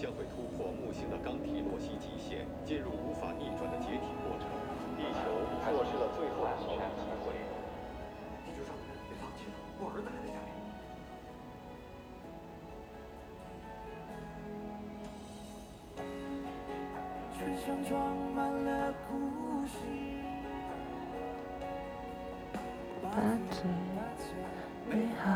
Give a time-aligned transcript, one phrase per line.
[0.00, 4.48] 将会突破木星的刚提罗西极限，进入无法逆转的解体过程。
[4.96, 5.20] 地球
[5.60, 7.36] 错失了最后的逃离机会。
[8.46, 10.48] 地球上的人别放弃了，我儿子还在家里。
[17.36, 17.92] 车上装
[18.34, 19.12] 满了故
[19.66, 19.76] 事，
[23.02, 23.12] 把
[23.50, 23.60] 最
[24.88, 25.28] 美好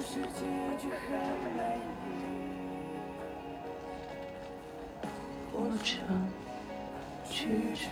[0.00, 0.40] 故事结
[0.78, 1.12] 局很
[1.54, 1.78] 美丽，
[5.52, 5.92] 过程
[7.28, 7.84] 曲折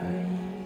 [0.00, 0.63] 而已。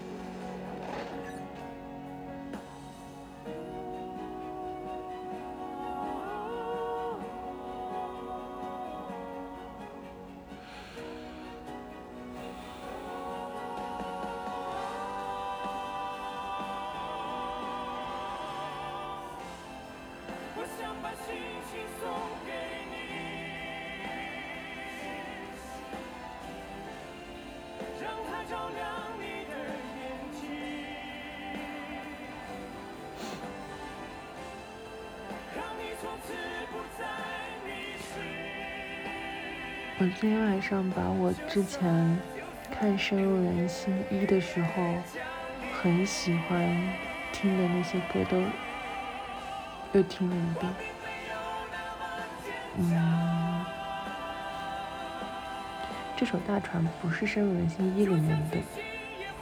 [40.00, 42.18] 我今天晚上把我之前
[42.70, 44.94] 看《深入人心一》的时候
[45.82, 46.60] 很喜欢
[47.32, 48.40] 听的那些歌都
[49.92, 50.72] 又听了一遍。
[52.78, 53.64] 嗯，
[56.16, 58.56] 这首《大船》不是《深入人心一》里面的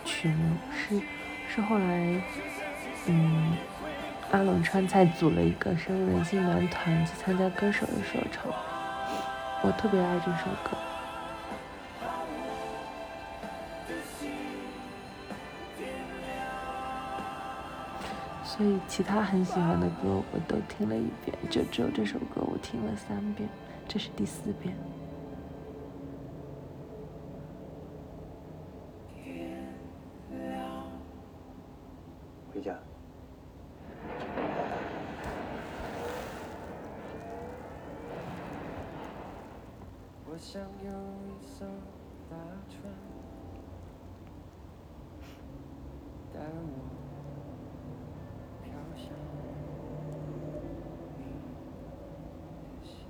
[0.06, 1.02] 曲目，是
[1.54, 2.22] 是后来
[3.08, 3.52] 嗯
[4.32, 8.52] 阿冷川菜组了一个深入人心男团去参加歌手的时候唱。
[9.62, 10.76] 我特别爱这首歌。
[18.44, 23.48] 所以其他很喜欢的歌我都听了一遍，就只有这首歌我听了三遍，
[23.86, 24.74] 这是第四遍。
[32.54, 32.74] 回家。
[40.36, 41.64] 我想有一艘
[42.28, 42.36] 大
[42.68, 42.92] 船，
[46.30, 46.76] 带我
[48.62, 49.08] 飘向
[51.16, 51.24] 你
[52.82, 53.08] 的心。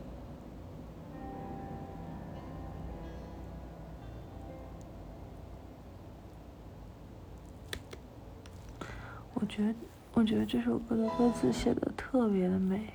[9.35, 9.75] 我觉得，
[10.15, 12.93] 我觉得这首歌的歌词写的特别的美，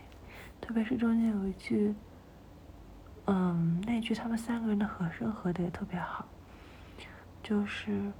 [0.61, 1.93] 特别是中间有一句，
[3.33, 6.27] 嗯，那句他们三个人的和声合的也特别好，
[7.41, 8.11] 就是，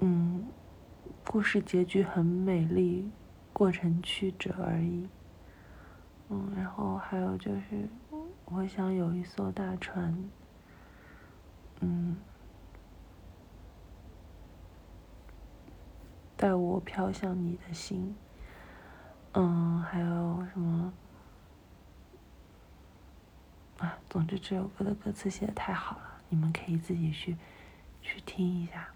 [0.00, 0.44] 嗯，
[1.24, 3.08] 故事结局很美丽，
[3.52, 5.08] 过程曲折而已。
[6.30, 7.88] 嗯，然后还有就是，
[8.46, 10.12] 我想有一艘大船，
[11.78, 12.16] 嗯。
[16.36, 18.16] 带我飘向你的心。
[19.34, 20.92] 嗯，还有什么？
[23.82, 27.36] 啊，总之这首歌的歌词写的太好了，你们可以自己去
[28.00, 28.86] 去听一下。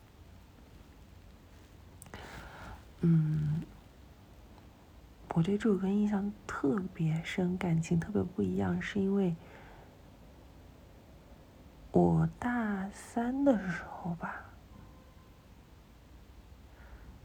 [3.00, 3.62] 嗯，
[5.34, 9.34] 我对这首歌印象特别深，感情特别不一样，是因为
[11.90, 14.40] 我大三的时候吧。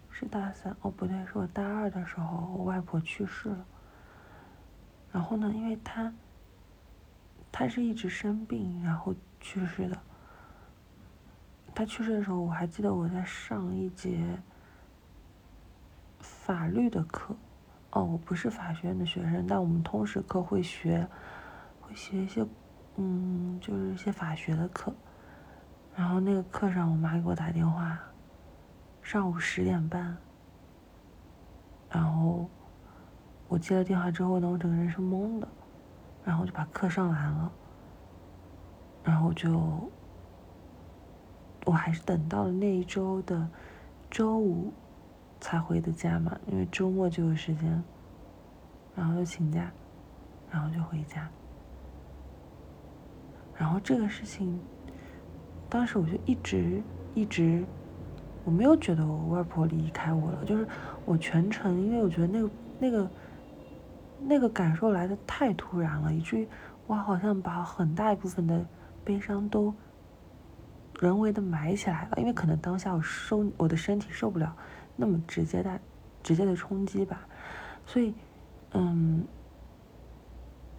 [0.09, 3.65] 是大三哦，不对，是我大二的时候，我外婆去世了。
[5.11, 6.11] 然后呢，因为她，
[7.61, 9.95] 他是一直生病，然后去世的。
[11.75, 14.19] 他去世的时候，我还记得我在上一节
[16.19, 17.35] 法律的课。
[17.91, 21.07] 哦，我不是法学院的学生，但我们通识课会学，
[21.81, 22.43] 会学一些，
[22.95, 24.91] 嗯，就是一些法学的课。
[25.95, 27.99] 然后那个课上，我妈给我打电话。
[29.03, 30.17] 上午十点半，
[31.91, 32.49] 然后
[33.47, 35.47] 我接了电话之后呢，我整个人是懵的，
[36.23, 37.51] 然后就把课上完了，
[39.03, 39.91] 然后就
[41.65, 43.49] 我还是等到了那一周的
[44.09, 44.73] 周五
[45.39, 47.83] 才回的家嘛，因为周末就有时间，
[48.95, 49.71] 然后就请假，
[50.49, 51.29] 然后就回家，
[53.55, 54.61] 然后这个事情，
[55.69, 56.83] 当时我就一直
[57.13, 57.65] 一直。
[58.43, 60.67] 我没有觉得我外婆离开我了，就是
[61.05, 63.07] 我全程，因为我觉得那个那个
[64.23, 66.47] 那个感受来的太突然了，以至于
[66.87, 68.65] 我好像把很大一部分的
[69.03, 69.73] 悲伤都
[70.99, 74.55] 人为的埋起来了，因为可能当下我受我的身体受不了
[74.95, 75.79] 那么直接的
[76.21, 77.25] 直接的冲击吧，
[77.85, 78.13] 所以，
[78.73, 79.25] 嗯，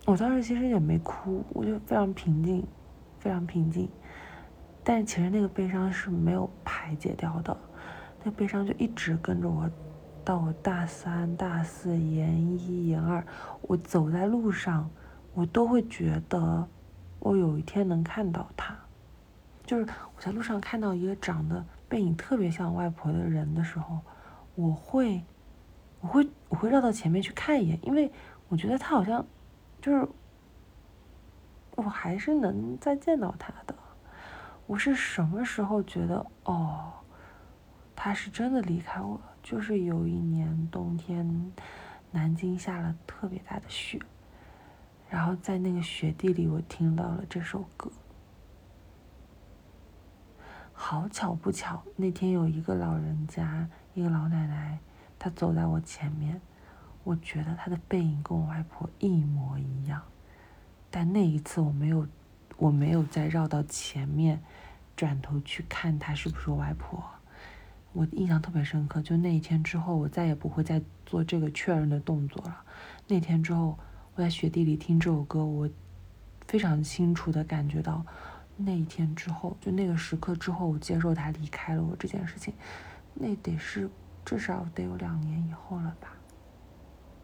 [0.06, 2.64] 我当时其实也没哭，我就非常平静，
[3.18, 3.88] 非常平静，
[4.84, 7.56] 但其实那个悲伤是没有排解掉的，
[8.22, 9.68] 那悲伤就一直跟着我，
[10.24, 13.24] 到我大三、大四、研一、研二，
[13.62, 14.88] 我走在路上，
[15.34, 16.66] 我都会觉得
[17.18, 18.76] 我有一天能看到他。
[19.64, 19.86] 就是
[20.16, 24.00] 我在路上看到一个长得背影特别像外婆的人的时候，
[24.54, 25.22] 我会，
[26.00, 28.10] 我会，我会绕到前面去看一眼，因为
[28.48, 29.24] 我觉得他好像，
[29.80, 30.08] 就是，
[31.76, 33.74] 我还是能再见到他的。
[34.66, 36.92] 我是什么时候觉得哦，
[37.96, 39.31] 他是真的离开我了？
[39.42, 41.52] 就是有一年冬天，
[42.12, 44.00] 南京下了特别大的雪，
[45.10, 47.90] 然后在那个雪地里，我听到了这首歌。
[50.72, 54.78] 好巧不巧，那天有一个老人家，一个老奶奶，
[55.18, 56.40] 她走在我前面，
[57.04, 60.02] 我觉得她的背影跟我外婆一模一样，
[60.90, 62.06] 但那一次我没有，
[62.56, 64.42] 我没有再绕到前面，
[64.96, 67.02] 转头去看她是不是我外婆，
[67.92, 69.00] 我印象特别深刻。
[69.02, 72.64] 就那一天之后，我再也不会再做这个确认的动作了。
[73.06, 73.78] 那天之后，
[74.14, 75.68] 我在雪地里听这首歌，我
[76.46, 78.04] 非常清楚的感觉到。
[78.56, 82.52] 那一天之后，就那个时刻之后，我接受他离开了我这件事情，
[83.14, 83.88] 那得是
[84.24, 86.12] 至少得有两年以后了吧？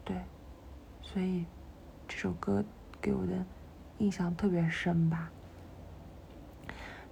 [0.04, 0.16] 对，
[1.02, 1.44] 所以
[2.08, 2.64] 这首歌
[3.00, 3.32] 给我的
[3.98, 5.30] 印象特别深吧。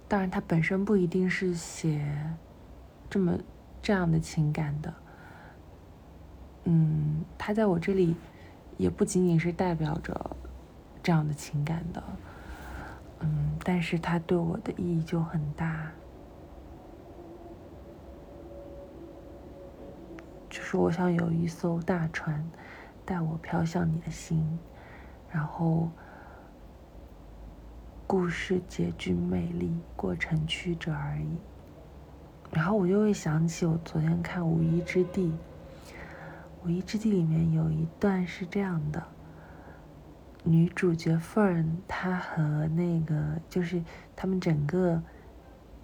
[0.07, 2.03] 当然，它本身不一定是写
[3.09, 3.37] 这么
[3.81, 4.93] 这样的情感的，
[6.65, 8.15] 嗯，它在我这里
[8.77, 10.35] 也不仅仅是代表着
[11.01, 12.03] 这样的情感的。
[13.19, 15.91] 嗯，但是它对我的意义就很大，
[20.49, 22.47] 就是我想有一艘大船
[23.05, 24.59] 带我飘向你的心，
[25.31, 25.89] 然后
[28.05, 31.37] 故事结局美丽，过程曲折而已。
[32.57, 35.27] 然后我就会想起我昨天看《无依之地》，
[36.65, 39.03] 《无依之地》里面有一段是这样的。
[40.43, 43.83] 女主角 Fern，她和那个就是
[44.15, 44.99] 他们整个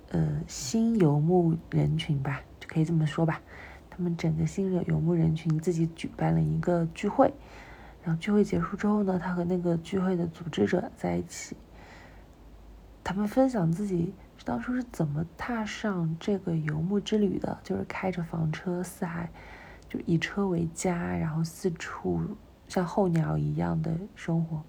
[0.10, 3.40] 呃新游牧人群吧，就可以这么说吧。
[3.92, 7.32] 他们整个新游牧人群自己举办了一个聚会，
[8.04, 11.56] 然后聚会结束之后呢，她和那个聚会的组织者在一起，
[13.04, 19.30] 他们分享自己当初是怎么踏上这个游牧之旅的，就是开着房车四海，
[19.90, 22.22] 就以车为家，然后四处。
[22.66, 24.64] 像候鸟一样的生活，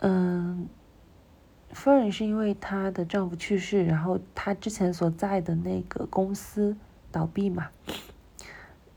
[0.00, 0.68] 嗯，
[1.70, 6.76] 夫人是因为她的丈夫去世，然后她之前所在的那个公司
[7.10, 7.68] 倒闭嘛，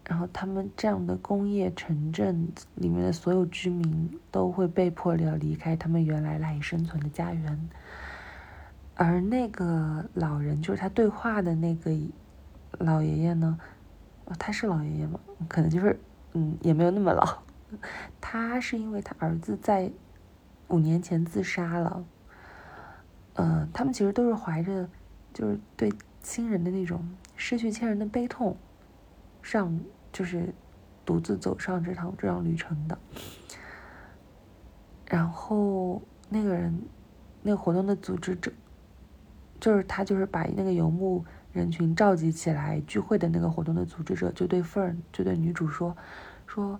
[0.09, 7.69] 然后他们这样的工业城镇里面的所有居民都会被迫要离开他们原来赖以生存的家园，
[8.95, 11.91] 而那个老人就是他对话的那个
[12.79, 13.59] 老爷爷呢，
[14.39, 15.19] 他是老爷爷吗？
[15.49, 15.99] 可能就是
[16.33, 17.39] 嗯，也没有那么老。
[18.21, 19.91] 他是因为他儿子在
[20.69, 22.05] 五年前自杀了，
[23.33, 24.87] 呃，他们其实都是怀着
[25.33, 28.55] 就是对亲人的那种失去亲人的悲痛，
[29.41, 29.77] 上
[30.13, 30.53] 就是
[31.05, 32.97] 独自走上这趟这趟旅程的。
[35.07, 36.81] 然后那个人，
[37.41, 38.51] 那个活动的组织者，
[39.59, 45.95] 就是他，就是把那个游牧人群召集起来聚会的那个活动的组织者，就对 Fern 就对女主说
[46.45, 46.79] 说。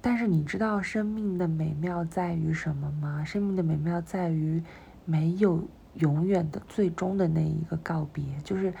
[0.00, 3.24] 但是你知道生命的美妙在于什么吗？
[3.24, 4.62] 生命的美妙在于
[5.04, 8.72] 没有永远的最终的那一个告别，就是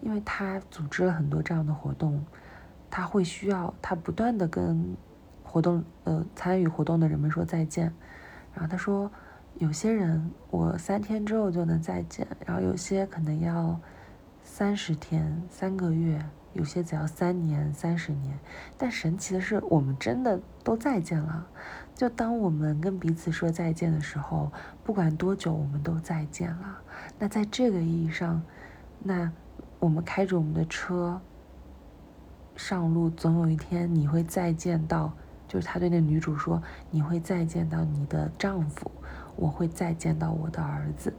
[0.00, 2.24] 因为他组织了很多这样的活动，
[2.90, 4.96] 他会需要他不断的跟
[5.42, 7.92] 活动呃参与活动的人们说再见，
[8.54, 9.12] 然后他说
[9.62, 13.78] 有些人我三天之后就能再见，然后有些可能要
[14.42, 16.20] 三十天三个月。
[16.52, 18.36] 有些只要三年、三十年，
[18.76, 21.46] 但神奇的是，我们真的都再见了。
[21.94, 24.50] 就当我们跟彼此说再见的时候，
[24.82, 26.78] 不管多久，我们都再见了。
[27.18, 28.42] 那在这个意义上，
[28.98, 29.30] 那
[29.78, 31.20] 我们开着我们的车
[32.56, 35.12] 上路，总有一天你会再见到。
[35.48, 38.90] 就是他对那女主说：“你会再见到你的丈夫，
[39.36, 41.12] 我会再见到我的儿子。”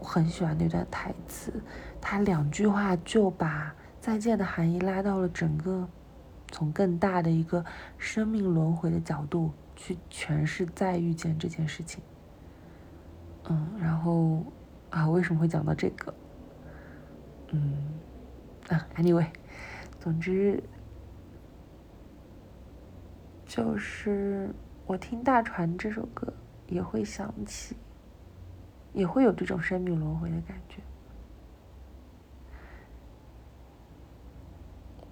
[0.00, 1.52] 我很喜欢那段台词，
[2.00, 3.74] 他两句话就把。
[4.00, 5.86] 再见的含义拉到了整个，
[6.52, 7.62] 从更大的一个
[7.98, 12.00] 生命轮回的角度去诠释再遇见这件事情。
[13.50, 14.44] 嗯，然后
[14.88, 16.14] 啊，为什么会讲到这个？
[17.48, 17.98] 嗯，
[18.68, 19.26] 啊，anyway，
[19.98, 20.62] 总之
[23.44, 24.54] 就是
[24.86, 26.32] 我听《大船》这首歌
[26.68, 27.76] 也会想起，
[28.92, 30.80] 也会有这种生命轮回的感觉。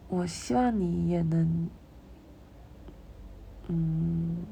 [0.09, 1.69] 我希望你也能，
[3.69, 4.45] 嗯，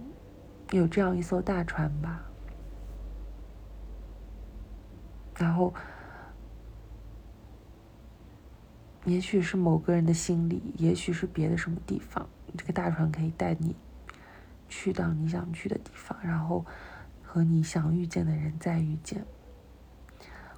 [0.73, 2.25] 有这样一艘大船吧。
[5.37, 5.73] 然后，
[9.05, 13.77] 也许是某个人的心里，也许是别的什么地方，这个大船可以带你
[14.69, 16.65] 去到你想去的地方，然后
[17.35, 19.27] 和你想遇见的人再遇见。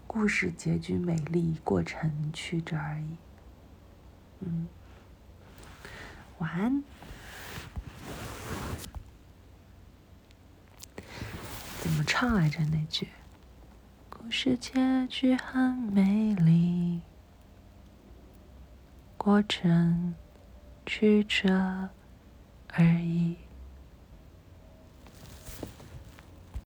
[0.06, 3.16] 故事结局美丽，过程曲折而已。
[4.40, 4.68] 嗯，
[6.36, 6.84] 晚安。
[11.80, 13.08] 怎么唱来着那句？
[14.10, 17.00] 故事结局很美丽，
[19.16, 20.14] 过程
[20.84, 21.88] 曲折
[22.74, 23.38] 而已。